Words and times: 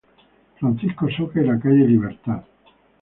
Francisco 0.59 1.07
Soca 1.15 1.41
y 1.41 1.45
la 1.45 1.59
calle 1.59 1.87
Libertad. 1.87 2.43